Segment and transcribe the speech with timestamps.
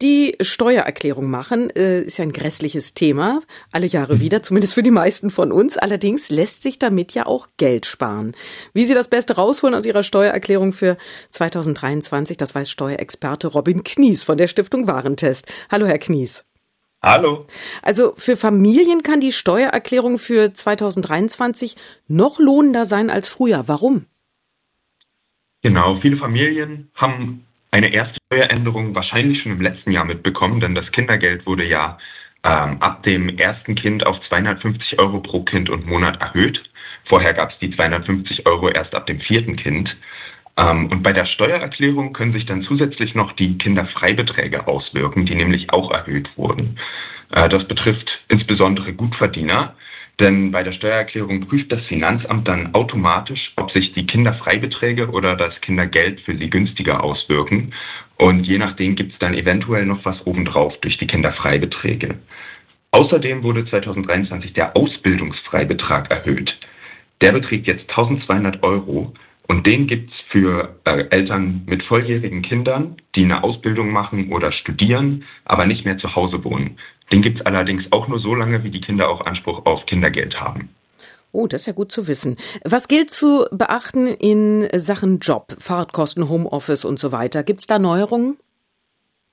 [0.00, 3.40] Die Steuererklärung machen äh, ist ja ein grässliches Thema,
[3.72, 4.20] alle Jahre mhm.
[4.20, 5.76] wieder, zumindest für die meisten von uns.
[5.76, 8.36] Allerdings lässt sich damit ja auch Geld sparen.
[8.72, 10.96] Wie Sie das Beste rausholen aus Ihrer Steuererklärung für
[11.30, 15.50] 2023, das weiß Steuerexperte Robin Knies von der Stiftung Warentest.
[15.68, 16.46] Hallo, Herr Knies.
[17.02, 17.46] Hallo.
[17.82, 21.74] Also für Familien kann die Steuererklärung für 2023
[22.06, 23.64] noch lohnender sein als früher.
[23.66, 24.06] Warum?
[25.62, 30.90] Genau, viele Familien haben eine erste Steueränderung wahrscheinlich schon im letzten Jahr mitbekommen, denn das
[30.92, 31.98] Kindergeld wurde ja
[32.44, 36.62] ähm, ab dem ersten Kind auf 250 Euro pro Kind und Monat erhöht.
[37.06, 39.96] Vorher gab es die 250 Euro erst ab dem vierten Kind.
[40.58, 45.72] Ähm, und bei der Steuererklärung können sich dann zusätzlich noch die Kinderfreibeträge auswirken, die nämlich
[45.72, 46.78] auch erhöht wurden.
[47.34, 49.74] Äh, das betrifft insbesondere Gutverdiener,
[50.20, 55.60] denn bei der Steuererklärung prüft das Finanzamt dann automatisch, ob sich die Kinderfreibeträge oder das
[55.60, 57.72] Kindergeld für sie günstiger auswirken.
[58.16, 62.16] Und je nachdem gibt es dann eventuell noch was obendrauf durch die Kinderfreibeträge.
[62.90, 66.52] Außerdem wurde 2023 der Ausbildungsfreibetrag erhöht.
[67.20, 69.12] Der beträgt jetzt 1200 Euro
[69.46, 75.24] und den gibt's für äh, Eltern mit volljährigen Kindern, die eine Ausbildung machen oder studieren,
[75.44, 76.78] aber nicht mehr zu Hause wohnen.
[77.10, 80.70] Den gibt's allerdings auch nur so lange, wie die Kinder auch Anspruch auf Kindergeld haben.
[81.32, 82.36] Oh, das ist ja gut zu wissen.
[82.64, 87.42] Was gilt zu beachten in Sachen Job, Fahrtkosten, Homeoffice und so weiter?
[87.42, 88.38] Gibt's da Neuerungen?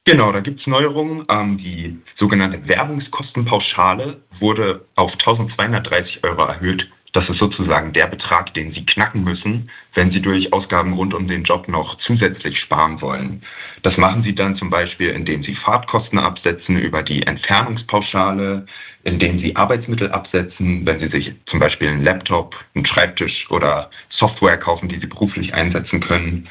[0.03, 1.25] Genau, da gibt's Neuerungen.
[1.29, 8.73] Ähm, die sogenannte Werbungskostenpauschale wurde auf 1230 Euro erhöht das ist sozusagen der Betrag, den
[8.73, 13.41] Sie knacken müssen, wenn Sie durch Ausgaben rund um den Job noch zusätzlich sparen wollen.
[13.83, 18.65] Das machen Sie dann zum Beispiel, indem Sie Fahrtkosten absetzen über die Entfernungspauschale,
[19.05, 24.57] indem Sie Arbeitsmittel absetzen, wenn Sie sich zum Beispiel einen Laptop, einen Schreibtisch oder Software
[24.57, 26.49] kaufen, die Sie beruflich einsetzen können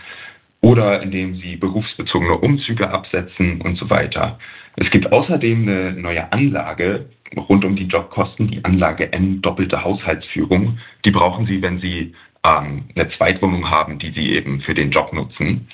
[0.64, 4.38] oder indem sie berufsbezogene Umzüge absetzen und so weiter.
[4.76, 7.04] Es gibt außerdem eine neue Anlage
[7.36, 10.78] rund um die Jobkosten, die Anlage N doppelte Haushaltsführung.
[11.04, 12.14] Die brauchen Sie, wenn Sie
[12.44, 15.68] ähm, eine Zweitwohnung haben, die Sie eben für den Job nutzen.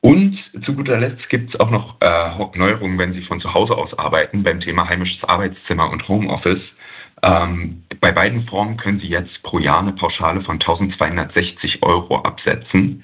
[0.00, 3.76] Und zu guter Letzt gibt es auch noch äh, Neuerungen, wenn Sie von zu Hause
[3.76, 6.62] aus arbeiten, beim Thema heimisches Arbeitszimmer und Homeoffice.
[7.24, 13.02] Ähm, bei beiden Formen können Sie jetzt pro Jahr eine Pauschale von 1260 Euro absetzen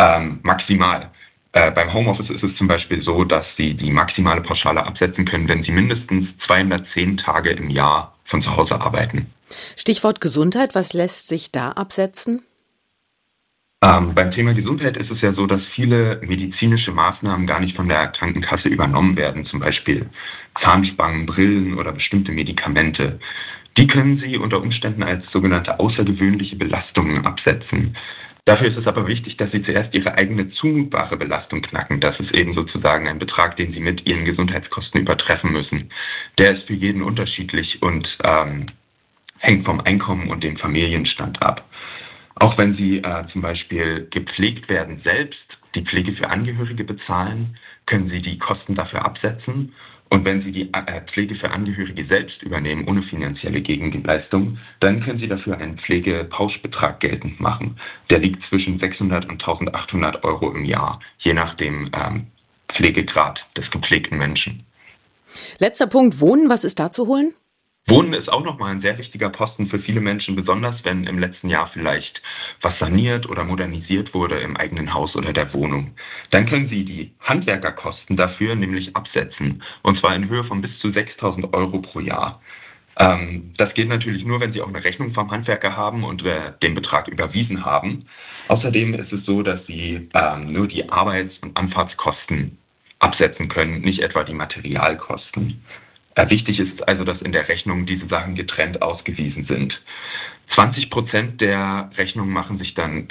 [0.00, 1.10] ähm, maximal.
[1.52, 5.48] Äh, beim Homeoffice ist es zum Beispiel so, dass Sie die maximale Pauschale absetzen können,
[5.48, 9.26] wenn Sie mindestens 210 Tage im Jahr von zu Hause arbeiten.
[9.76, 12.42] Stichwort Gesundheit, was lässt sich da absetzen?
[13.82, 17.88] Ähm, beim Thema Gesundheit ist es ja so, dass viele medizinische Maßnahmen gar nicht von
[17.88, 20.08] der Krankenkasse übernommen werden, zum Beispiel
[20.62, 23.18] Zahnspangen, Brillen oder bestimmte Medikamente.
[23.78, 27.96] Die können Sie unter Umständen als sogenannte außergewöhnliche Belastungen absetzen.
[28.44, 32.00] Dafür ist es aber wichtig, dass Sie zuerst Ihre eigene zumutbare Belastung knacken.
[32.00, 35.90] Das ist eben sozusagen ein Betrag, den Sie mit Ihren Gesundheitskosten übertreffen müssen.
[36.38, 38.66] Der ist für jeden unterschiedlich und ähm,
[39.38, 41.68] hängt vom Einkommen und dem Familienstand ab.
[42.36, 45.38] Auch wenn Sie äh, zum Beispiel gepflegt werden selbst,
[45.74, 49.74] die Pflege für Angehörige bezahlen, können Sie die Kosten dafür absetzen
[50.10, 55.20] und wenn Sie die äh, Pflege für Angehörige selbst übernehmen, ohne finanzielle Gegenleistung, dann können
[55.20, 57.78] Sie dafür einen Pflegepauschbetrag geltend machen.
[58.10, 62.26] Der liegt zwischen 600 und 1800 Euro im Jahr, je nach dem ähm,
[62.74, 64.66] Pflegegrad des gepflegten Menschen.
[65.60, 67.32] Letzter Punkt, Wohnen, was ist da zu holen?
[67.86, 71.48] Wohnen ist auch nochmal ein sehr wichtiger Posten für viele Menschen, besonders wenn im letzten
[71.48, 72.20] Jahr vielleicht
[72.62, 75.92] was saniert oder modernisiert wurde im eigenen Haus oder der Wohnung.
[76.30, 80.90] Dann können Sie die Handwerkerkosten dafür nämlich absetzen, und zwar in Höhe von bis zu
[80.90, 82.40] 6000 Euro pro Jahr.
[82.98, 86.52] Ähm, das geht natürlich nur, wenn Sie auch eine Rechnung vom Handwerker haben und äh,
[86.62, 88.06] den Betrag überwiesen haben.
[88.48, 92.58] Außerdem ist es so, dass Sie ähm, nur die Arbeits- und Anfahrtskosten
[92.98, 95.62] absetzen können, nicht etwa die Materialkosten.
[96.16, 99.80] Äh, wichtig ist also, dass in der Rechnung diese Sachen getrennt ausgewiesen sind.
[100.60, 103.08] 20 Prozent der Rechnungen machen sich dann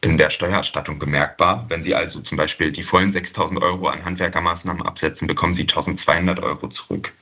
[0.00, 1.66] in der Steuererstattung bemerkbar.
[1.68, 6.38] Wenn Sie also zum Beispiel die vollen 6000 Euro an Handwerkermaßnahmen absetzen, bekommen Sie 1200
[6.38, 7.12] Euro zurück.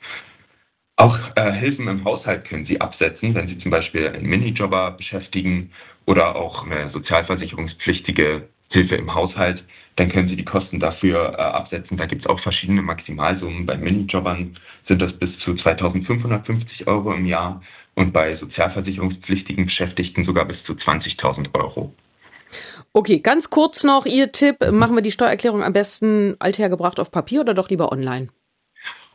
[0.96, 5.70] Auch äh, Hilfen im Haushalt können Sie absetzen, wenn Sie zum Beispiel einen Minijobber beschäftigen
[6.04, 9.64] oder auch eine sozialversicherungspflichtige Hilfe im Haushalt
[9.96, 11.96] dann können Sie die Kosten dafür äh, absetzen.
[11.96, 13.66] Da gibt es auch verschiedene Maximalsummen.
[13.66, 14.56] Bei Minijobbern
[14.88, 17.62] sind das bis zu 2.550 Euro im Jahr
[18.02, 21.94] und bei sozialversicherungspflichtigen Beschäftigten sogar bis zu 20.000 Euro.
[22.92, 24.56] Okay, ganz kurz noch Ihr Tipp.
[24.70, 28.28] Machen wir die Steuererklärung am besten althergebracht auf Papier oder doch lieber online?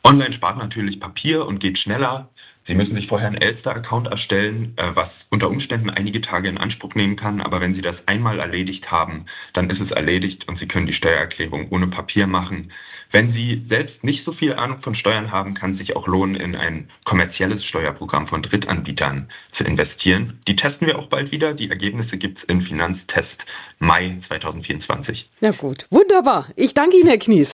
[0.07, 2.30] Online spart natürlich Papier und geht schneller.
[2.65, 6.95] Sie müssen sich vorher einen Elster-Account erstellen, äh, was unter Umständen einige Tage in Anspruch
[6.95, 7.42] nehmen kann.
[7.42, 10.94] Aber wenn Sie das einmal erledigt haben, dann ist es erledigt und Sie können die
[10.94, 12.71] Steuererklärung ohne Papier machen.
[13.12, 16.36] Wenn Sie selbst nicht so viel Ahnung von Steuern haben, kann es sich auch lohnen,
[16.36, 20.42] in ein kommerzielles Steuerprogramm von Drittanbietern zu investieren.
[20.48, 21.54] Die testen wir auch bald wieder.
[21.54, 23.38] Die Ergebnisse gibt es in Finanztest
[23.80, 25.30] Mai 2024.
[25.42, 26.48] Ja gut, wunderbar.
[26.56, 27.54] Ich danke Ihnen, Herr Knies.